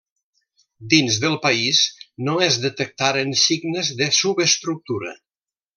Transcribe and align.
Dins 0.93 1.17
del 1.25 1.35
país, 1.43 1.83
no 2.29 2.37
es 2.47 2.59
detectaren 2.65 3.39
signes 3.45 3.95
de 4.01 4.13
subestructura. 4.23 5.17